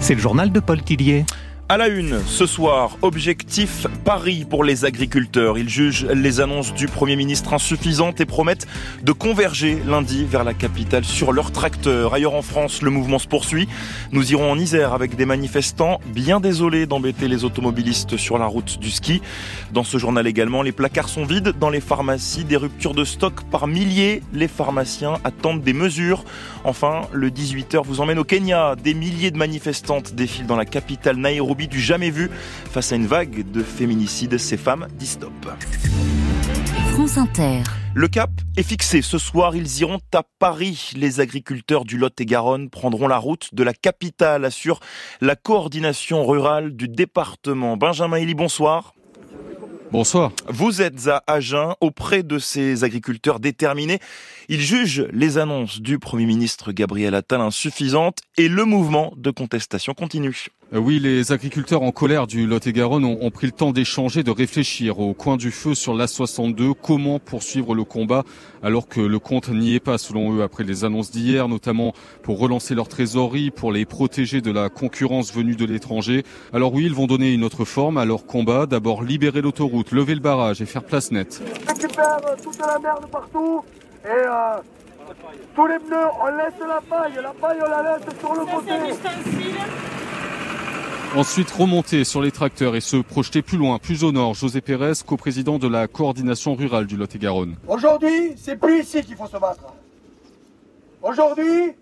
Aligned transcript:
C'est 0.00 0.14
le 0.14 0.20
journal 0.20 0.52
de 0.52 0.60
Paul 0.60 0.80
Tillier. 0.82 1.26
À 1.70 1.76
la 1.76 1.88
une, 1.88 2.22
ce 2.24 2.46
soir, 2.46 2.96
objectif 3.02 3.86
Paris 4.02 4.46
pour 4.48 4.64
les 4.64 4.86
agriculteurs. 4.86 5.58
Ils 5.58 5.68
jugent 5.68 6.06
les 6.06 6.40
annonces 6.40 6.72
du 6.72 6.86
Premier 6.86 7.14
ministre 7.14 7.52
insuffisantes 7.52 8.22
et 8.22 8.24
promettent 8.24 8.66
de 9.02 9.12
converger 9.12 9.76
lundi 9.86 10.24
vers 10.24 10.44
la 10.44 10.54
capitale 10.54 11.04
sur 11.04 11.30
leurs 11.30 11.52
tracteurs. 11.52 12.14
Ailleurs 12.14 12.32
en 12.32 12.40
France, 12.40 12.80
le 12.80 12.88
mouvement 12.88 13.18
se 13.18 13.28
poursuit. 13.28 13.68
Nous 14.12 14.32
irons 14.32 14.50
en 14.50 14.58
Isère 14.58 14.94
avec 14.94 15.14
des 15.14 15.26
manifestants 15.26 16.00
bien 16.06 16.40
désolés 16.40 16.86
d'embêter 16.86 17.28
les 17.28 17.44
automobilistes 17.44 18.16
sur 18.16 18.38
la 18.38 18.46
route 18.46 18.78
du 18.78 18.90
ski. 18.90 19.20
Dans 19.70 19.84
ce 19.84 19.98
journal 19.98 20.26
également, 20.26 20.62
les 20.62 20.72
placards 20.72 21.10
sont 21.10 21.26
vides 21.26 21.52
dans 21.60 21.68
les 21.68 21.82
pharmacies, 21.82 22.44
des 22.44 22.56
ruptures 22.56 22.94
de 22.94 23.04
stock 23.04 23.42
par 23.50 23.66
milliers. 23.66 24.22
Les 24.32 24.48
pharmaciens 24.48 25.18
attendent 25.22 25.60
des 25.60 25.74
mesures. 25.74 26.24
Enfin, 26.64 27.02
le 27.12 27.28
18h 27.28 27.82
vous 27.84 28.00
emmène 28.00 28.18
au 28.18 28.24
Kenya. 28.24 28.74
Des 28.82 28.94
milliers 28.94 29.30
de 29.30 29.36
manifestantes 29.36 30.14
défilent 30.14 30.46
dans 30.46 30.56
la 30.56 30.64
capitale 30.64 31.18
Nairobi 31.18 31.57
du 31.66 31.80
jamais 31.80 32.10
vu. 32.10 32.30
Face 32.70 32.92
à 32.92 32.96
une 32.96 33.06
vague 33.06 33.50
de 33.50 33.62
féminicides, 33.62 34.38
ces 34.38 34.56
femmes 34.56 34.86
disent 34.98 35.12
stop. 35.12 35.32
France 36.92 37.16
Inter. 37.16 37.62
Le 37.94 38.08
cap 38.08 38.30
est 38.56 38.62
fixé. 38.62 39.02
Ce 39.02 39.18
soir, 39.18 39.56
ils 39.56 39.80
iront 39.80 40.00
à 40.14 40.22
Paris. 40.38 40.90
Les 40.94 41.20
agriculteurs 41.20 41.84
du 41.84 41.96
Lot-et-Garonne 41.96 42.70
prendront 42.70 43.08
la 43.08 43.18
route 43.18 43.54
de 43.54 43.62
la 43.62 43.72
capitale, 43.72 44.44
assure 44.44 44.80
la 45.20 45.36
coordination 45.36 46.26
rurale 46.26 46.76
du 46.76 46.88
département. 46.88 47.76
Benjamin 47.76 48.18
Elie, 48.18 48.34
bonsoir. 48.34 48.94
Bonsoir. 49.90 50.32
Vous 50.48 50.82
êtes 50.82 51.08
à 51.08 51.22
Agen 51.26 51.74
auprès 51.80 52.22
de 52.22 52.38
ces 52.38 52.84
agriculteurs 52.84 53.40
déterminés. 53.40 54.00
Ils 54.50 54.60
jugent 54.60 55.06
les 55.12 55.38
annonces 55.38 55.80
du 55.80 55.98
Premier 55.98 56.26
ministre 56.26 56.72
Gabriel 56.72 57.14
Attal 57.14 57.40
insuffisantes 57.40 58.18
et 58.36 58.48
le 58.48 58.64
mouvement 58.64 59.14
de 59.16 59.30
contestation 59.30 59.94
continue. 59.94 60.48
Euh, 60.74 60.78
oui, 60.78 60.98
les 60.98 61.32
agriculteurs 61.32 61.82
en 61.82 61.92
colère 61.92 62.26
du 62.26 62.46
Lot-et-Garonne 62.46 63.04
ont, 63.04 63.30
pris 63.30 63.46
le 63.46 63.52
temps 63.52 63.72
d'échanger, 63.72 64.22
de 64.22 64.30
réfléchir 64.30 65.00
au 65.00 65.14
coin 65.14 65.38
du 65.38 65.50
feu 65.50 65.74
sur 65.74 65.94
l'A62, 65.94 66.74
comment 66.74 67.18
poursuivre 67.18 67.74
le 67.74 67.84
combat 67.84 68.22
alors 68.62 68.86
que 68.86 69.00
le 69.00 69.18
compte 69.18 69.48
n'y 69.48 69.76
est 69.76 69.80
pas 69.80 69.96
selon 69.96 70.36
eux 70.36 70.42
après 70.42 70.64
les 70.64 70.84
annonces 70.84 71.10
d'hier, 71.10 71.48
notamment 71.48 71.94
pour 72.22 72.38
relancer 72.38 72.74
leur 72.74 72.88
trésorerie, 72.88 73.50
pour 73.50 73.72
les 73.72 73.86
protéger 73.86 74.42
de 74.42 74.50
la 74.50 74.68
concurrence 74.68 75.32
venue 75.32 75.56
de 75.56 75.64
l'étranger. 75.64 76.22
Alors 76.52 76.74
oui, 76.74 76.84
ils 76.84 76.94
vont 76.94 77.06
donner 77.06 77.32
une 77.32 77.44
autre 77.44 77.64
forme 77.64 77.96
à 77.96 78.04
leur 78.04 78.26
combat, 78.26 78.66
d'abord 78.66 79.02
libérer 79.02 79.40
l'autoroute, 79.40 79.92
lever 79.92 80.14
le 80.14 80.20
barrage 80.20 80.60
et 80.60 80.66
faire 80.66 80.84
place 80.84 81.10
nette. 81.12 81.42
récupère 81.66 82.18
toute 82.42 82.58
la 82.58 82.78
merde 82.78 83.06
partout 83.10 83.62
et 84.04 84.08
euh, 84.08 84.58
tous 85.54 85.66
les 85.66 85.78
pneus, 85.78 85.96
on 86.20 86.26
laisse 86.36 86.60
la 86.60 86.80
paille, 86.82 87.14
la 87.22 87.32
paille 87.32 87.58
on 87.64 87.70
la 87.70 87.82
laisse 87.82 88.18
sur 88.20 88.34
le 88.34 88.44
côté. 88.44 89.97
Ensuite, 91.16 91.50
remonter 91.50 92.04
sur 92.04 92.20
les 92.20 92.30
tracteurs 92.30 92.76
et 92.76 92.80
se 92.80 92.98
projeter 92.98 93.40
plus 93.42 93.56
loin, 93.56 93.78
plus 93.78 94.04
au 94.04 94.12
nord. 94.12 94.34
José 94.34 94.60
Pérez, 94.60 94.92
coprésident 95.06 95.58
de 95.58 95.66
la 95.66 95.88
coordination 95.88 96.54
rurale 96.54 96.86
du 96.86 96.96
Lot-et-Garonne. 96.96 97.56
Aujourd'hui, 97.66 98.34
c'est 98.36 98.56
plus 98.56 98.82
ici 98.82 99.02
qu'il 99.02 99.16
faut 99.16 99.26
se 99.26 99.38
battre. 99.38 99.72
Aujourd'hui, 101.02 101.72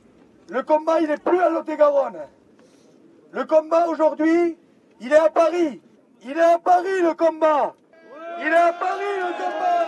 le 0.48 0.62
combat, 0.62 1.00
il 1.00 1.08
n'est 1.08 1.18
plus 1.18 1.40
à 1.40 1.50
Lot-et-Garonne. 1.50 2.18
Le 3.32 3.44
combat 3.44 3.88
aujourd'hui, 3.88 4.56
il 5.00 5.12
est 5.12 5.16
à 5.16 5.28
Paris. 5.28 5.80
Il 6.24 6.30
est 6.30 6.40
à 6.40 6.58
Paris 6.58 7.02
le 7.02 7.12
combat. 7.14 7.74
Il 8.40 8.46
est 8.46 8.54
à 8.54 8.72
Paris 8.72 9.16
le 9.18 9.32
combat. 9.42 9.86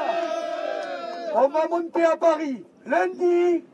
On 1.36 1.48
va 1.48 1.68
monter 1.68 2.04
à 2.04 2.16
Paris. 2.16 2.64
Lundi, 2.86 3.64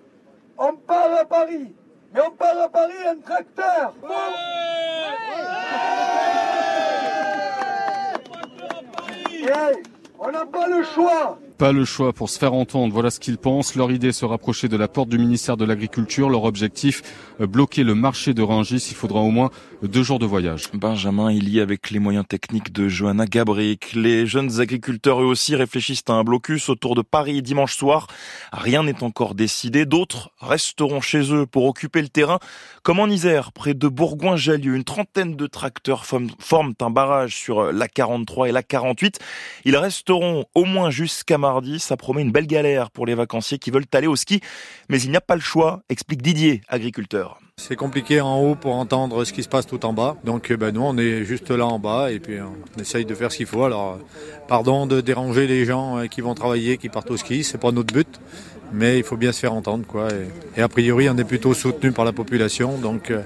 on 0.59 0.75
part 0.75 1.15
à 1.21 1.25
Paris. 1.25 1.75
Mais 2.13 2.21
on 2.21 2.31
part 2.33 2.59
à 2.63 2.69
Paris 2.69 2.93
un 3.09 3.17
tracteur. 3.17 3.95
On 10.19 10.31
n'a 10.31 10.47
pas 10.47 10.69
le 10.69 10.83
choix. 10.85 11.39
Pas 11.65 11.73
le 11.73 11.87
choix 11.87 12.13
pour 12.13 12.29
se 12.29 12.39
faire 12.39 12.53
entendre. 12.53 12.93
Voilà 12.93 13.09
ce 13.09 13.19
qu'ils 13.19 13.39
pensent. 13.39 13.75
Leur 13.75 13.91
idée 13.91 14.13
se 14.13 14.27
rapprocher 14.27 14.69
de 14.69 14.77
la 14.77 14.87
porte 14.87 15.09
du 15.09 15.17
ministère 15.17 15.57
de 15.57 15.65
l'Agriculture. 15.65 16.29
Leur 16.29 16.45
objectif, 16.45 17.01
euh, 17.41 17.47
bloquer 17.47 17.85
le 17.85 17.95
marché 17.95 18.35
de 18.35 18.43
Rungis. 18.43 18.89
Il 18.91 18.95
faudra 18.95 19.21
au 19.21 19.31
moins 19.31 19.49
deux 19.83 20.03
jours 20.03 20.19
de 20.19 20.27
voyage. 20.27 20.65
Benjamin 20.75 21.33
il 21.33 21.49
y 21.49 21.61
avec 21.61 21.91
les 21.91 22.01
moyens 22.01 22.27
techniques 22.29 22.71
de 22.71 22.89
Johanna 22.89 23.25
Gabrick. 23.25 23.95
Les 23.95 24.27
jeunes 24.27 24.61
agriculteurs 24.61 25.23
eux 25.23 25.25
aussi 25.25 25.57
réfléchissent 25.57 26.05
à 26.09 26.13
un 26.13 26.23
blocus 26.23 26.69
autour 26.69 26.95
de 26.95 27.01
Paris 27.01 27.41
dimanche 27.41 27.79
soir. 27.79 28.09
Rien 28.53 28.83
n'est 28.83 29.03
encore 29.03 29.35
décidé. 29.35 29.87
D'autres 29.87 30.33
resteront 30.41 31.01
chez 31.01 31.33
eux 31.33 31.47
pour 31.47 31.65
occuper 31.65 32.03
le 32.03 32.09
terrain. 32.09 32.41
Comme 32.83 33.01
en 33.01 33.07
Isère, 33.07 33.53
près 33.53 33.73
de 33.73 33.89
Bourgoin-Jallieu, 33.89 34.75
une 34.75 34.85
trentaine 34.85 35.35
de 35.35 35.47
tracteurs 35.47 36.05
forment 36.05 36.75
un 36.83 36.91
barrage 36.91 37.35
sur 37.35 37.73
la 37.73 37.89
43 37.89 38.51
et 38.51 38.53
la 38.53 38.63
48. 38.63 39.19
Ils 39.65 39.79
resteront 39.79 40.45
au 40.55 40.67
moins 40.67 40.91
jusqu'à 40.91 41.39
mardi. 41.39 41.54
Ça 41.79 41.97
promet 41.97 42.23
une 42.23 42.33
belle 42.33 42.47
galère 42.47 42.91
pour 42.91 43.07
les 43.07 43.15
vacanciers 43.15 43.59
qui 43.59 43.71
veulent 43.71 43.85
aller 43.93 44.07
au 44.07 44.17
ski. 44.17 44.41
Mais 44.89 45.01
il 45.01 45.11
n'y 45.11 45.17
a 45.17 45.21
pas 45.21 45.35
le 45.35 45.41
choix, 45.41 45.83
explique 45.89 46.23
Didier, 46.23 46.63
agriculteur. 46.69 47.39
C'est 47.57 47.77
compliqué 47.77 48.21
en 48.21 48.41
haut 48.41 48.57
pour 48.57 48.75
entendre 48.75 49.25
ce 49.25 49.33
qui 49.33 49.45
se 49.45 49.49
passe 49.49 49.67
tout 49.67 49.87
en 49.87 49.93
bas. 49.93 50.17
Donc 50.25 50.53
ben, 50.53 50.75
nous, 50.75 50.83
on 50.83 50.99
est 50.99 51.25
juste 51.25 51.51
là 51.51 51.67
en 51.67 51.79
bas 51.79 52.11
et 52.11 52.19
puis 52.19 52.39
on 52.41 52.81
essaye 52.81 53.05
de 53.05 53.15
faire 53.15 53.31
ce 53.31 53.37
qu'il 53.37 53.47
faut. 53.47 53.65
Alors, 53.65 53.99
pardon 54.49 54.87
de 54.87 55.01
déranger 55.01 55.47
les 55.47 55.65
gens 55.65 55.99
euh, 55.99 56.07
qui 56.07 56.21
vont 56.21 56.35
travailler, 56.35 56.79
qui 56.79 56.89
partent 56.89 57.13
au 57.13 57.17
ski, 57.17 57.45
c'est 57.45 57.59
pas 57.59 57.71
notre 57.71 57.95
but. 57.95 58.21
Mais 58.73 58.99
il 58.99 59.05
faut 59.05 59.17
bien 59.17 59.31
se 59.31 59.39
faire 59.39 59.53
entendre. 59.53 59.87
quoi. 59.87 60.09
Et, 60.57 60.61
a 60.63 60.69
priori, 60.69 61.09
on 61.09 61.17
est 61.17 61.25
plutôt 61.25 61.55
soutenu 61.55 61.93
par 61.93 62.05
la 62.05 62.13
population. 62.13 62.77
Donc 62.77 63.13
euh, 63.13 63.23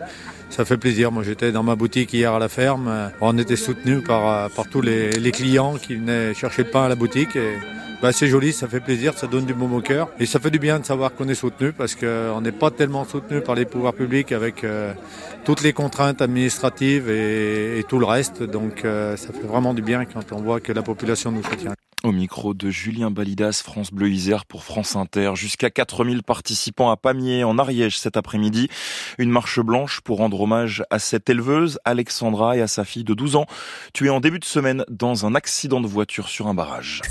ça 0.51 0.65
fait 0.65 0.77
plaisir. 0.77 1.13
Moi, 1.13 1.23
j'étais 1.23 1.53
dans 1.53 1.63
ma 1.63 1.77
boutique 1.77 2.13
hier 2.13 2.33
à 2.33 2.39
la 2.39 2.49
ferme. 2.49 3.11
On 3.21 3.37
était 3.39 3.57
soutenu 3.57 4.01
par, 4.01 4.51
par 4.51 4.69
tous 4.69 4.81
les, 4.81 5.11
les 5.11 5.31
clients 5.33 5.77
qui 5.77 5.97
venaient 5.97 6.35
chercher 6.35 6.65
le 6.65 6.71
pain 6.71 6.85
à 6.85 6.89
la 6.89 6.95
boutique. 6.95 7.37
Et, 7.37 7.55
bah, 8.01 8.13
c'est 8.13 8.29
joli, 8.29 8.53
ça 8.53 8.69
fait 8.69 8.79
plaisir, 8.79 9.19
ça 9.19 9.27
donne 9.27 9.45
du 9.45 9.55
bon 9.55 9.77
au 9.77 9.81
cœur. 9.81 10.09
Et 10.21 10.27
ça 10.27 10.39
fait 10.39 10.53
du 10.53 10.61
bien 10.61 10.79
de 10.79 10.85
savoir 10.85 11.15
qu'on 11.15 11.29
est 11.29 11.35
soutenu 11.35 11.73
parce 11.73 11.97
qu'on 11.97 12.41
n'est 12.41 12.53
pas 12.53 12.71
tellement 12.71 13.05
soutenu 13.05 13.41
par 13.41 13.57
les 13.57 13.65
pouvoirs 13.65 13.93
publics 13.93 14.31
avec 14.31 14.63
euh, 14.63 14.93
toutes 15.45 15.63
les 15.63 15.73
contraintes 15.73 16.23
administratives 16.23 17.11
et, 17.11 17.85
tout 17.89 17.99
le 17.99 18.07
reste. 18.07 18.45
Donc 18.45 18.85
euh, 18.85 19.17
ça 19.17 19.33
fait 19.33 19.47
vraiment 19.47 19.75
du 19.75 19.83
bien 19.83 20.05
quand 20.05 20.33
on 20.33 20.41
voit 20.41 20.61
que 20.61 20.73
la 20.73 20.83
population 20.83 21.33
nous 21.33 21.43
soutient. 21.43 21.73
Au 22.05 22.13
micro 22.13 22.55
de 22.55 22.71
Julien 22.71 23.11
Balidas, 23.11 23.61
France 23.65 23.91
Bleu 23.91 24.09
Isère 24.09 24.45
pour 24.45 24.63
France 24.63 24.95
Inter. 24.95 25.33
Jusqu'à 25.35 25.69
4000 25.69 26.23
participants 26.23 26.91
à 26.91 26.97
Pamiers, 26.97 27.43
en 27.43 27.59
Ariège, 27.59 27.99
cet 27.99 28.17
après-midi. 28.17 28.69
Une 29.19 29.31
marche 29.31 29.59
blanche 29.59 30.01
pour 30.01 30.19
rendre 30.19 30.41
hommage 30.41 30.85
à 30.91 31.01
cette 31.01 31.29
éleveuse, 31.29 31.81
Alexandra, 31.85 32.57
et 32.57 32.61
à 32.61 32.69
sa 32.69 32.85
fille 32.85 33.03
de 33.03 33.15
12 33.15 33.35
ans, 33.35 33.47
tuée 33.95 34.11
en 34.11 34.21
début 34.21 34.39
de 34.39 34.45
semaine 34.45 34.85
dans 34.89 35.27
un 35.27 35.35
accident 35.35 35.81
de 35.81 35.89
voiture 35.89 36.29
sur 36.29 36.47
un 36.47 36.55
barrage. 36.55 37.03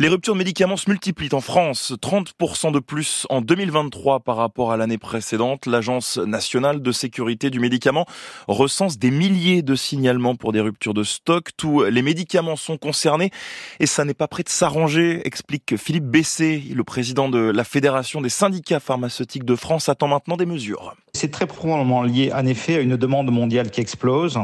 Les 0.00 0.08
ruptures 0.08 0.32
de 0.32 0.38
médicaments 0.38 0.78
se 0.78 0.88
multiplient 0.88 1.34
en 1.34 1.42
France, 1.42 1.92
30% 2.00 2.72
de 2.72 2.78
plus 2.78 3.26
en 3.28 3.42
2023 3.42 4.20
par 4.20 4.36
rapport 4.36 4.72
à 4.72 4.78
l'année 4.78 4.96
précédente. 4.96 5.66
L'Agence 5.66 6.16
nationale 6.16 6.80
de 6.80 6.90
sécurité 6.90 7.50
du 7.50 7.60
médicament 7.60 8.06
recense 8.48 8.98
des 8.98 9.10
milliers 9.10 9.60
de 9.60 9.74
signalements 9.74 10.36
pour 10.36 10.52
des 10.52 10.60
ruptures 10.62 10.94
de 10.94 11.02
stock. 11.02 11.50
Tous 11.54 11.84
les 11.84 12.00
médicaments 12.00 12.56
sont 12.56 12.78
concernés 12.78 13.30
et 13.78 13.84
ça 13.84 14.06
n'est 14.06 14.14
pas 14.14 14.26
prêt 14.26 14.42
de 14.42 14.48
s'arranger, 14.48 15.20
explique 15.26 15.76
Philippe 15.76 16.06
Bessé, 16.06 16.64
le 16.74 16.82
président 16.82 17.28
de 17.28 17.38
la 17.38 17.64
Fédération 17.64 18.22
des 18.22 18.30
syndicats 18.30 18.80
pharmaceutiques 18.80 19.44
de 19.44 19.54
France, 19.54 19.90
attend 19.90 20.08
maintenant 20.08 20.38
des 20.38 20.46
mesures. 20.46 20.96
C'est 21.12 21.30
très 21.30 21.46
probablement 21.46 22.02
lié 22.02 22.32
en 22.32 22.46
effet 22.46 22.76
à 22.76 22.80
une 22.80 22.96
demande 22.96 23.30
mondiale 23.30 23.70
qui 23.70 23.80
explose 23.80 24.38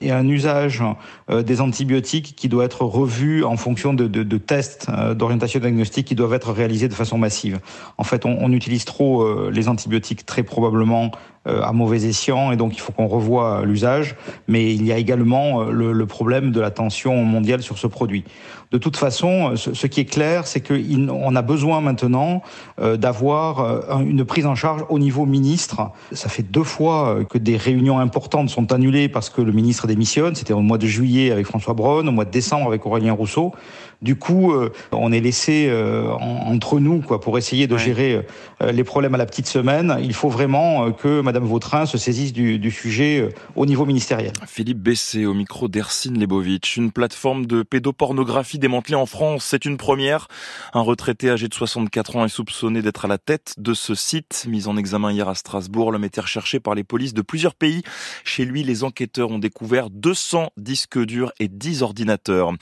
et 0.00 0.10
à 0.10 0.18
un 0.18 0.28
usage 0.28 0.82
euh, 1.30 1.42
des 1.42 1.60
antibiotiques 1.60 2.34
qui 2.36 2.48
doit 2.48 2.64
être 2.64 2.84
revu 2.84 3.44
en 3.44 3.56
fonction 3.56 3.94
de, 3.94 4.38
tests 4.38 4.91
d'orientation 5.14 5.60
diagnostique 5.60 6.06
qui 6.06 6.14
doivent 6.14 6.34
être 6.34 6.52
réalisés 6.52 6.88
de 6.88 6.94
façon 6.94 7.18
massive. 7.18 7.60
En 7.98 8.04
fait, 8.04 8.26
on, 8.26 8.36
on 8.40 8.52
utilise 8.52 8.84
trop 8.84 9.22
euh, 9.22 9.50
les 9.52 9.68
antibiotiques 9.68 10.26
très 10.26 10.42
probablement 10.42 11.10
à 11.44 11.72
mauvais 11.72 12.04
escient 12.04 12.52
et 12.52 12.56
donc 12.56 12.76
il 12.76 12.80
faut 12.80 12.92
qu'on 12.92 13.08
revoie 13.08 13.62
l'usage. 13.64 14.16
Mais 14.46 14.72
il 14.74 14.86
y 14.86 14.92
a 14.92 14.98
également 14.98 15.64
le, 15.64 15.92
le, 15.92 16.06
problème 16.06 16.52
de 16.52 16.60
la 16.60 16.70
tension 16.70 17.16
mondiale 17.24 17.62
sur 17.62 17.78
ce 17.78 17.86
produit. 17.86 18.24
De 18.70 18.78
toute 18.78 18.96
façon, 18.96 19.56
ce, 19.56 19.74
ce 19.74 19.86
qui 19.86 20.00
est 20.00 20.04
clair, 20.04 20.46
c'est 20.46 20.60
qu'on 20.60 21.36
a 21.36 21.42
besoin 21.42 21.80
maintenant 21.80 22.42
d'avoir 22.78 24.00
une 24.00 24.24
prise 24.24 24.46
en 24.46 24.54
charge 24.54 24.84
au 24.88 24.98
niveau 24.98 25.26
ministre 25.26 25.90
ça 26.12 26.28
fait 26.28 26.42
deux 26.42 26.64
fois 26.64 27.08
euh, 27.08 27.24
que 27.24 27.38
des 27.38 27.56
réunions 27.56 27.98
importantes 27.98 28.48
sont 28.48 28.72
annulées 28.72 29.08
parce 29.08 29.30
que 29.30 29.40
le 29.40 29.52
ministre 29.52 29.86
démissionne. 29.86 30.34
C'était 30.34 30.52
au 30.52 30.60
mois 30.60 30.78
de 30.78 30.86
juillet 30.86 31.30
avec 31.30 31.46
François 31.46 31.74
Braun, 31.74 32.06
au 32.06 32.12
mois 32.12 32.24
de 32.24 32.30
décembre 32.30 32.68
avec 32.68 32.84
Aurélien 32.86 33.12
Rousseau. 33.12 33.52
Du 34.02 34.16
coup, 34.16 34.52
euh, 34.52 34.70
on 34.90 35.12
est 35.12 35.20
laissé 35.20 35.68
euh, 35.68 36.10
entre 36.10 36.80
nous 36.80 37.00
quoi 37.00 37.20
pour 37.20 37.38
essayer 37.38 37.66
de 37.66 37.76
gérer 37.76 38.20
les 38.60 38.84
problèmes 38.84 39.14
à 39.14 39.18
la 39.18 39.26
petite 39.26 39.46
semaine. 39.46 39.96
Il 40.02 40.14
faut 40.14 40.28
vraiment 40.28 40.92
que 40.92 41.20
Madame 41.32 41.48
Vautrin 41.48 41.86
se 41.86 41.96
saisisse 41.96 42.34
du, 42.34 42.70
sujet 42.70 43.26
au 43.56 43.64
niveau 43.64 43.86
ministériel. 43.86 44.34
Philippe 44.46 44.80
Bessé 44.80 45.24
au 45.24 45.32
micro 45.32 45.66
d'Ersine 45.66 46.20
Lebovitch. 46.20 46.76
Une 46.76 46.92
plateforme 46.92 47.46
de 47.46 47.62
pédopornographie 47.62 48.58
démantelée 48.58 48.96
en 48.96 49.06
France, 49.06 49.46
c'est 49.46 49.64
une 49.64 49.78
première. 49.78 50.28
Un 50.74 50.82
retraité 50.82 51.30
âgé 51.30 51.48
de 51.48 51.54
64 51.54 52.16
ans 52.16 52.26
est 52.26 52.28
soupçonné 52.28 52.82
d'être 52.82 53.06
à 53.06 53.08
la 53.08 53.16
tête 53.16 53.54
de 53.56 53.72
ce 53.72 53.94
site. 53.94 54.44
Mis 54.46 54.68
en 54.68 54.76
examen 54.76 55.10
hier 55.10 55.26
à 55.26 55.34
Strasbourg, 55.34 55.90
l'homme 55.90 56.04
était 56.04 56.20
recherché 56.20 56.60
par 56.60 56.74
les 56.74 56.84
polices 56.84 57.14
de 57.14 57.22
plusieurs 57.22 57.54
pays. 57.54 57.80
Chez 58.24 58.44
lui, 58.44 58.62
les 58.62 58.84
enquêteurs 58.84 59.30
ont 59.30 59.38
découvert 59.38 59.88
200 59.88 60.50
disques 60.58 61.02
durs 61.02 61.32
et 61.40 61.48
10 61.48 61.82
ordinateurs. 61.82 62.52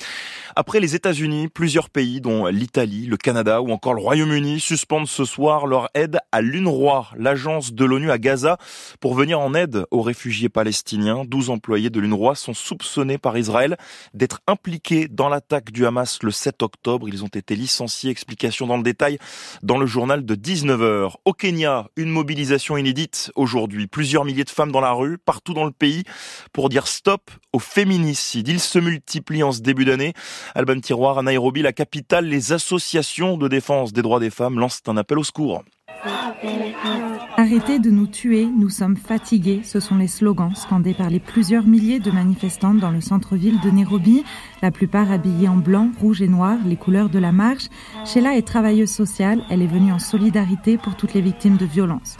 Après 0.55 0.79
les 0.79 0.95
États-Unis, 0.95 1.49
plusieurs 1.49 1.91
pays, 1.91 2.21
dont 2.21 2.47
l'Italie, 2.47 3.07
le 3.07 3.17
Canada 3.17 3.63
ou 3.63 3.73
encore 3.73 3.95
le 3.95 4.01
Royaume-Uni, 4.01 4.61
suspendent 4.61 5.09
ce 5.09 5.25
soir 5.25 5.67
leur 5.67 5.89
aide 5.95 6.21
à 6.31 6.41
l'UNRWA, 6.41 7.09
l'agence 7.17 7.73
de 7.73 7.85
l'ONU 7.85 8.13
à 8.13 8.19
Gaza, 8.19 8.59
pour 9.01 9.15
venir 9.15 9.41
en 9.41 9.55
aide 9.55 9.85
aux 9.91 10.03
réfugiés 10.03 10.49
palestiniens. 10.49 11.25
12 11.27 11.51
employés 11.51 11.91
de 11.91 12.01
l'UNRWA 12.01 12.35
sont 12.35 12.55
soupçonnés 12.55 13.19
par 13.19 13.37
Israël 13.37 13.77
d'être 14.15 14.41
impliqués 14.47 15.09
dans 15.09 15.29
l'attaque 15.29 15.71
du 15.71 15.87
Hamas 15.87 16.23
le 16.23 16.31
7 16.31 16.63
octobre. 16.63 17.09
Ils 17.09 17.25
ont 17.25 17.29
été 17.29 17.55
licenciés. 17.57 18.11
Explication 18.11 18.67
dans 18.67 18.77
le 18.77 18.83
détail 18.83 19.19
dans 19.63 19.79
le 19.79 19.87
journal 19.87 20.25
de 20.25 20.35
19h. 20.35 21.15
Au 21.25 21.33
Kenya, 21.33 21.89
une 21.97 22.11
mobilisation 22.11 22.77
inédite 22.77 23.31
aujourd'hui. 23.35 23.87
Plusieurs 23.87 24.25
milliers 24.25 24.45
de 24.45 24.51
femmes 24.51 24.73
dans 24.73 24.81
la 24.81 24.93
rue, 24.93 25.19
partout 25.19 25.55
dans 25.55 25.65
le 25.65 25.71
pays, 25.71 26.05
pour 26.53 26.69
dire 26.69 26.87
stop 26.87 27.31
au 27.53 27.59
féminicide. 27.59 28.49
Il 28.49 28.61
se 28.61 28.79
multiplie 28.79 29.43
en 29.43 29.53
ce 29.53 29.61
début 29.61 29.85
d'année. 29.85 30.15
Alban 30.55 30.81
Tiroir, 30.81 31.19
à 31.19 31.23
Nairobi, 31.23 31.63
la 31.63 31.73
capitale, 31.73 32.27
les 32.27 32.53
associations 32.53 33.37
de 33.37 33.49
défense 33.49 33.93
des 33.93 34.03
droits 34.03 34.21
des 34.21 34.31
femmes 34.31 34.59
lancent 34.59 34.83
un 34.87 34.97
appel 34.97 35.19
au 35.19 35.25
secours. 35.25 35.63
Arrêtez 37.37 37.79
de 37.79 37.91
nous 37.91 38.07
tuer, 38.07 38.47
nous 38.47 38.69
sommes 38.69 38.97
fatigués. 38.97 39.63
Ce 39.65 39.81
sont 39.81 39.97
les 39.97 40.07
slogans 40.07 40.55
scandés 40.55 40.95
par 40.95 41.11
les 41.11 41.21
plusieurs 41.21 41.67
milliers 41.67 42.01
de 42.01 42.11
manifestantes 42.11 42.79
dans 42.79 42.91
le 42.91 43.01
centre-ville 43.01 43.61
de 43.61 43.71
Nairobi, 43.71 44.25
la 44.63 44.71
plupart 44.71 45.11
habillées 45.11 45.49
en 45.49 45.57
blanc, 45.57 45.91
rouge 46.01 46.23
et 46.23 46.29
noir, 46.29 46.59
les 46.65 46.77
couleurs 46.77 47.09
de 47.09 47.19
la 47.19 47.33
marche. 47.33 47.69
Sheila 48.05 48.37
est 48.37 48.47
travailleuse 48.47 48.91
sociale, 48.91 49.43
elle 49.51 49.63
est 49.63 49.67
venue 49.67 49.93
en 49.93 49.99
solidarité 49.99 50.77
pour 50.79 50.97
toutes 50.97 51.15
les 51.15 51.21
victimes 51.21 51.57
de 51.57 51.67
violences. 51.67 52.17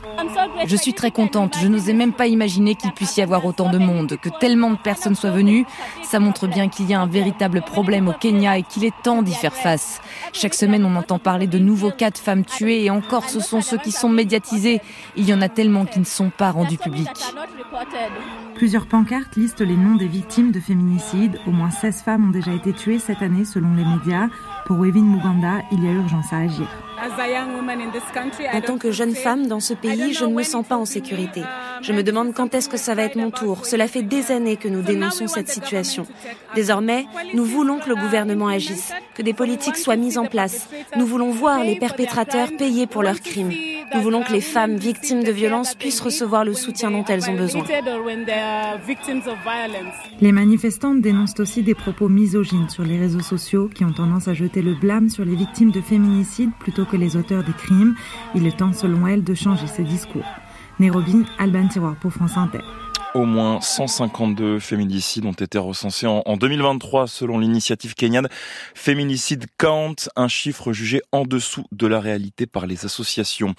Je 0.67 0.77
suis 0.77 0.93
très 0.93 1.11
contente, 1.11 1.57
je 1.61 1.67
n'osais 1.67 1.93
même 1.93 2.13
pas 2.13 2.27
imaginer 2.27 2.75
qu'il 2.75 2.93
puisse 2.93 3.17
y 3.17 3.23
avoir 3.23 3.45
autant 3.47 3.71
de 3.71 3.79
monde, 3.79 4.17
que 4.21 4.29
tellement 4.41 4.71
de 4.71 4.77
personnes 4.77 5.15
soient 5.15 5.31
venues. 5.31 5.65
Ça 6.03 6.21
montre 6.21 6.47
bien 6.47 6.69
qu'il 6.69 6.89
y 6.89 6.95
a 6.95 7.01
un 7.01 7.07
véritable 7.07 7.63
problème 7.63 8.09
au 8.09 8.13
Kenya 8.13 8.59
et 8.59 8.63
qu'il 8.63 8.85
est 8.85 8.95
temps 9.03 9.23
d'y 9.23 9.35
faire 9.35 9.55
face. 9.55 10.01
Chaque 10.33 10.55
semaine, 10.55 10.85
on 10.85 10.97
entend 10.97 11.19
parler 11.19 11.47
de 11.47 11.59
nouveaux 11.59 11.91
cas 11.91 12.11
de 12.11 12.19
femmes 12.19 12.45
tuées 12.45 12.85
et 12.85 12.91
encore 12.91 13.29
ce 13.29 13.41
sont 13.41 13.61
ceux 13.61 13.79
qui 13.79 13.93
sont 13.93 14.09
médiatisés. 14.09 14.81
Il 15.17 15.29
y 15.29 15.35
en 15.35 15.43
a 15.43 15.49
tellement 15.49 15.87
qui 15.87 15.99
ne 15.99 16.05
sont 16.05 16.31
pas 16.31 16.51
rendus 16.51 16.79
publics. 16.79 17.09
Plusieurs 18.55 18.87
pancartes 18.87 19.37
listent 19.37 19.61
les 19.61 19.77
noms 19.77 19.97
des 19.97 20.07
victimes 20.07 20.53
de 20.53 20.61
féminicides. 20.61 21.39
Au 21.47 21.51
moins 21.51 21.71
16 21.71 22.03
femmes 22.03 22.29
ont 22.29 22.33
déjà 22.33 22.53
été 22.53 22.73
tuées 22.73 22.99
cette 22.99 23.23
année 23.23 23.45
selon 23.45 23.75
les 23.75 23.85
médias. 23.85 24.29
Pour 24.67 24.77
Wevin 24.77 25.03
Muganda, 25.03 25.63
il 25.73 25.85
y 25.85 25.89
a 25.89 25.93
urgence 25.93 26.33
à 26.33 26.39
agir. 26.39 26.69
En 28.53 28.61
tant 28.61 28.77
que 28.77 28.91
jeune 28.91 29.15
femme 29.15 29.47
dans 29.47 29.61
ce 29.61 29.73
pays, 29.73 30.13
je 30.13 30.25
ne 30.25 30.35
me 30.35 30.43
sens 30.43 30.67
pas 30.67 30.77
en 30.77 30.85
sécurité. 30.85 31.43
Je 31.81 31.93
me 31.93 32.03
demande 32.03 32.35
quand 32.35 32.55
est-ce 32.55 32.69
que 32.69 32.77
ça 32.77 32.95
va 32.95 33.03
être 33.03 33.17
mon 33.17 33.31
tour. 33.31 33.65
Cela 33.65 33.89
fait 33.89 34.03
des 34.03 34.31
années 34.31 34.57
que 34.57 34.69
nous 34.69 34.83
dénonçons 34.83 35.27
cette 35.27 35.49
situation. 35.49 36.07
Désormais, 36.55 37.07
nous 37.33 37.45
voulons 37.45 37.79
que 37.79 37.89
le 37.89 37.97
gouvernement 37.97 38.49
agisse, 38.49 38.93
que 39.15 39.23
des 39.23 39.33
politiques 39.33 39.77
soient 39.77 39.97
mises 39.97 40.19
en 40.19 40.27
place. 40.27 40.69
Nous 40.97 41.07
voulons 41.07 41.31
voir 41.31 41.65
les 41.65 41.79
perpétrateurs 41.79 42.49
payer 42.59 42.87
pour 42.87 43.03
leurs 43.03 43.21
crimes. 43.21 43.53
Nous 43.95 44.03
voulons 44.03 44.23
que 44.23 44.33
les 44.33 44.41
femmes 44.41 44.77
victimes 44.77 45.25
de 45.25 45.33
violences 45.33 45.75
puissent 45.75 46.01
recevoir 46.01 46.45
le 46.45 46.55
soutien 46.55 46.91
dont 46.91 47.05
elles 47.05 47.29
ont 47.29 47.37
besoin. 47.37 47.65
Les 50.21 50.33
manifestantes 50.33 51.01
dénoncent 51.01 51.41
aussi 51.41 51.63
des 51.63 51.75
propos 51.75 52.09
misogynes 52.09 52.69
sur 52.69 52.85
les 52.85 52.99
réseaux 52.99 53.21
sociaux 53.21 53.69
qui 53.69 53.85
ont 53.85 53.93
tendance 53.93 54.29
à 54.29 54.35
jeter 54.35 54.63
le 54.63 54.75
blâme 54.75 55.09
sur 55.09 55.25
les 55.25 55.35
victimes 55.35 55.71
de 55.71 55.81
féminicide 55.81 56.51
plutôt 56.59 56.85
que 56.85 56.97
les 56.97 57.17
auteurs 57.17 57.45
des 57.45 57.53
crimes. 57.53 57.95
Il 58.35 58.47
est 58.47 58.57
temps, 58.57 58.73
selon 58.73 59.07
elles, 59.07 59.25
de 59.25 59.35
changer 59.35 59.67
ces 59.67 59.85
discours. 59.85 60.27
Nairobi, 60.79 61.25
Alban 61.39 61.69
Tiroir 61.69 61.97
pour 61.97 62.13
France 62.13 62.37
Inter. 62.37 62.61
Au 63.13 63.25
moins 63.25 63.61
152 63.61 64.61
féminicides 64.61 65.27
ont 65.27 65.33
été 65.33 65.59
recensés 65.59 66.07
en, 66.07 66.37
2023 66.37 67.09
selon 67.09 67.41
l'initiative 67.41 67.95
kenyane 67.95 68.29
Féminicide 68.77 69.47
Count, 69.59 69.97
un 70.15 70.29
chiffre 70.29 70.73
jugé 70.73 71.03
en 71.11 71.25
dessous 71.25 71.65
de 71.73 71.89
la 71.89 71.99
réalité 71.99 72.47
par 72.47 72.69
les 72.69 72.85
associations. 72.85 73.55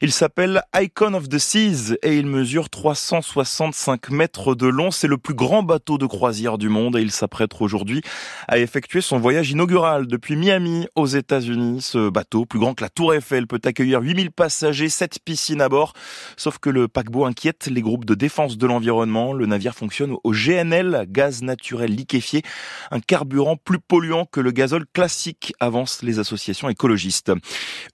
Il 0.00 0.12
s'appelle 0.12 0.62
Icon 0.74 1.12
of 1.12 1.28
the 1.28 1.36
Seas 1.36 1.94
et 2.02 2.16
il 2.16 2.24
mesure 2.24 2.70
365 2.70 4.08
mètres 4.08 4.54
de 4.54 4.66
long. 4.66 4.90
C'est 4.90 5.08
le 5.08 5.18
plus 5.18 5.34
grand 5.34 5.62
bateau 5.62 5.98
de 5.98 6.06
croisière 6.06 6.56
du 6.56 6.70
monde 6.70 6.96
et 6.96 7.02
il 7.02 7.10
s'apprête 7.10 7.50
aujourd'hui 7.60 8.00
à 8.48 8.58
effectuer 8.58 9.02
son 9.02 9.18
voyage 9.18 9.50
inaugural 9.50 10.06
depuis 10.06 10.36
Miami 10.36 10.86
aux 10.94 11.06
États-Unis. 11.06 11.82
Ce 11.82 12.08
bateau, 12.08 12.46
plus 12.46 12.58
grand 12.58 12.72
que 12.72 12.82
la 12.82 12.88
Tour 12.88 13.12
Eiffel, 13.12 13.46
peut 13.46 13.60
accueillir 13.62 14.00
8000 14.00 14.30
passagers, 14.30 14.88
7 14.88 15.18
piscines 15.22 15.60
à 15.60 15.68
bord. 15.68 15.92
Sauf 16.38 16.56
que 16.58 16.70
le 16.70 16.88
paquebot 16.88 17.26
inquiète 17.26 17.68
les 17.70 17.82
groupes 17.82 18.06
de 18.06 18.14
défense 18.14 18.56
de 18.56 18.66
l'environnement 18.66 18.85
le 18.86 19.46
navire 19.46 19.74
fonctionne 19.74 20.14
au 20.22 20.32
GNL, 20.32 21.06
gaz 21.08 21.42
naturel 21.42 21.94
liquéfié, 21.94 22.42
un 22.90 23.00
carburant 23.00 23.56
plus 23.56 23.78
polluant 23.78 24.26
que 24.26 24.40
le 24.40 24.50
gazole 24.52 24.86
classique, 24.92 25.52
avancent 25.60 26.02
les 26.02 26.18
associations 26.18 26.68
écologistes. 26.68 27.32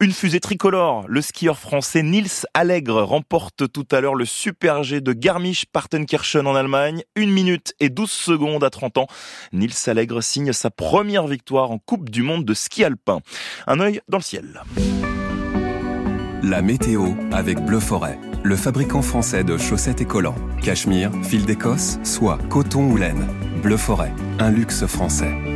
Une 0.00 0.12
fusée 0.12 0.41
tricolore, 0.41 1.05
le 1.09 1.23
skieur 1.23 1.59
français 1.59 2.03
Nils 2.03 2.47
Allègre 2.55 3.03
remporte 3.03 3.71
tout 3.73 3.87
à 3.91 4.00
l'heure 4.00 4.15
le 4.15 4.25
Super 4.25 4.83
G 4.83 5.00
de 5.00 5.12
Garmisch-Partenkirchen 5.12 6.47
en 6.47 6.55
Allemagne. 6.55 7.03
Une 7.17 7.31
minute 7.31 7.75
et 7.81 7.89
12 7.89 8.11
secondes 8.11 8.65
à 8.65 8.71
30 8.71 8.99
ans. 8.99 9.06
Nils 9.53 9.75
Allègre 9.87 10.23
signe 10.23 10.53
sa 10.53 10.71
première 10.71 11.27
victoire 11.27 11.71
en 11.71 11.79
Coupe 11.79 12.11
du 12.11 12.23
Monde 12.23 12.44
de 12.44 12.55
ski 12.55 12.85
alpin. 12.85 13.21
Un 13.67 13.81
œil 13.81 14.00
dans 14.09 14.19
le 14.19 14.23
ciel. 14.23 14.62
La 16.43 16.61
météo 16.61 17.12
avec 17.31 17.61
Bleu 17.61 17.79
Forêt, 17.79 18.19
le 18.43 18.56
fabricant 18.56 19.03
français 19.03 19.44
de 19.44 19.56
chaussettes 19.56 20.00
et 20.00 20.05
collants. 20.05 20.35
Cachemire, 20.62 21.11
fil 21.23 21.44
d'Écosse, 21.47 21.99
soie, 22.03 22.39
coton 22.49 22.91
ou 22.91 22.97
laine. 22.97 23.27
Bleu 23.62 23.77
Forêt, 23.77 24.12
un 24.39 24.50
luxe 24.50 24.87
français. 24.87 25.52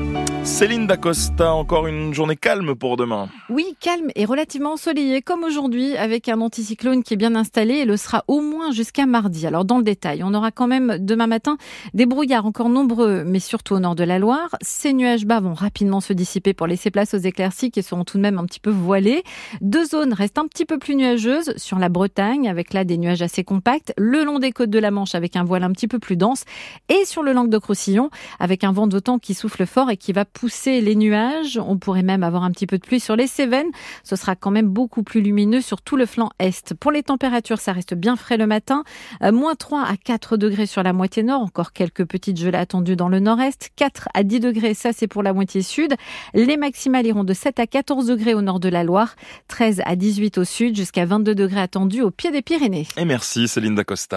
Céline 0.46 0.86
Dacosta, 0.86 1.52
encore 1.52 1.88
une 1.88 2.14
journée 2.14 2.36
calme 2.36 2.76
pour 2.76 2.96
demain. 2.96 3.28
Oui, 3.50 3.76
calme 3.80 4.10
et 4.14 4.24
relativement 4.24 4.74
ensoleillée 4.74 5.20
comme 5.20 5.42
aujourd'hui 5.42 5.96
avec 5.96 6.28
un 6.28 6.40
anticyclone 6.40 7.02
qui 7.02 7.14
est 7.14 7.16
bien 7.16 7.34
installé 7.34 7.74
et 7.74 7.84
le 7.84 7.96
sera 7.96 8.22
au 8.28 8.40
moins 8.40 8.70
jusqu'à 8.70 9.06
mardi. 9.06 9.44
Alors 9.48 9.64
dans 9.64 9.76
le 9.76 9.82
détail, 9.82 10.22
on 10.22 10.32
aura 10.32 10.52
quand 10.52 10.68
même 10.68 10.98
demain 11.00 11.26
matin 11.26 11.58
des 11.94 12.06
brouillards 12.06 12.46
encore 12.46 12.68
nombreux 12.68 13.24
mais 13.24 13.40
surtout 13.40 13.74
au 13.74 13.80
nord 13.80 13.96
de 13.96 14.04
la 14.04 14.20
Loire. 14.20 14.54
Ces 14.62 14.92
nuages 14.92 15.26
bas 15.26 15.40
vont 15.40 15.52
rapidement 15.52 16.00
se 16.00 16.12
dissiper 16.12 16.54
pour 16.54 16.68
laisser 16.68 16.92
place 16.92 17.12
aux 17.12 17.18
éclaircies 17.18 17.72
qui 17.72 17.82
seront 17.82 18.04
tout 18.04 18.16
de 18.16 18.22
même 18.22 18.38
un 18.38 18.44
petit 18.44 18.60
peu 18.60 18.70
voilées. 18.70 19.24
Deux 19.62 19.84
zones 19.84 20.12
restent 20.12 20.38
un 20.38 20.46
petit 20.46 20.64
peu 20.64 20.78
plus 20.78 20.94
nuageuses 20.94 21.54
sur 21.56 21.80
la 21.80 21.88
Bretagne 21.88 22.48
avec 22.48 22.72
là 22.72 22.84
des 22.84 22.98
nuages 22.98 23.20
assez 23.20 23.42
compacts, 23.42 23.92
le 23.98 24.22
long 24.22 24.38
des 24.38 24.52
côtes 24.52 24.70
de 24.70 24.78
la 24.78 24.92
Manche 24.92 25.16
avec 25.16 25.34
un 25.34 25.42
voile 25.42 25.64
un 25.64 25.72
petit 25.72 25.88
peu 25.88 25.98
plus 25.98 26.16
dense 26.16 26.44
et 26.88 27.04
sur 27.04 27.24
le 27.24 27.32
Langue 27.32 27.50
de 27.50 27.58
Croussillon 27.58 28.10
avec 28.38 28.62
un 28.62 28.70
vent 28.70 28.86
d'automne 28.86 29.18
qui 29.18 29.34
souffle 29.34 29.66
fort 29.66 29.90
et 29.90 29.96
qui 29.96 30.12
va 30.12 30.24
pousser 30.36 30.82
les 30.82 30.96
nuages. 30.96 31.58
On 31.58 31.78
pourrait 31.78 32.02
même 32.02 32.22
avoir 32.22 32.44
un 32.44 32.50
petit 32.50 32.66
peu 32.66 32.76
de 32.76 32.84
pluie 32.84 33.00
sur 33.00 33.16
les 33.16 33.26
Cévennes. 33.26 33.70
Ce 34.04 34.16
sera 34.16 34.36
quand 34.36 34.50
même 34.50 34.68
beaucoup 34.68 35.02
plus 35.02 35.22
lumineux 35.22 35.62
sur 35.62 35.80
tout 35.80 35.96
le 35.96 36.04
flanc 36.04 36.28
est. 36.38 36.74
Pour 36.74 36.92
les 36.92 37.02
températures, 37.02 37.58
ça 37.58 37.72
reste 37.72 37.94
bien 37.94 38.16
frais 38.16 38.36
le 38.36 38.46
matin. 38.46 38.84
Euh, 39.22 39.32
moins 39.32 39.54
3 39.54 39.84
à 39.84 39.96
4 39.96 40.36
degrés 40.36 40.66
sur 40.66 40.82
la 40.82 40.92
moitié 40.92 41.22
nord. 41.22 41.40
Encore 41.40 41.72
quelques 41.72 42.04
petites 42.04 42.38
gelées 42.38 42.58
attendues 42.58 42.96
dans 42.96 43.08
le 43.08 43.18
nord-est. 43.18 43.70
4 43.76 44.10
à 44.12 44.24
10 44.24 44.40
degrés, 44.40 44.74
ça 44.74 44.90
c'est 44.92 45.06
pour 45.06 45.22
la 45.22 45.32
moitié 45.32 45.62
sud. 45.62 45.94
Les 46.34 46.58
maximales 46.58 47.06
iront 47.06 47.24
de 47.24 47.32
7 47.32 47.58
à 47.58 47.66
14 47.66 48.06
degrés 48.06 48.34
au 48.34 48.42
nord 48.42 48.60
de 48.60 48.68
la 48.68 48.84
Loire. 48.84 49.16
13 49.48 49.80
à 49.86 49.96
18 49.96 50.36
au 50.36 50.44
sud, 50.44 50.76
jusqu'à 50.76 51.06
22 51.06 51.34
degrés 51.34 51.60
attendus 51.60 52.02
au 52.02 52.10
pied 52.10 52.30
des 52.30 52.42
Pyrénées. 52.42 52.86
Et 52.98 53.06
merci 53.06 53.48
Céline 53.48 53.74
Dacosta. 53.74 54.14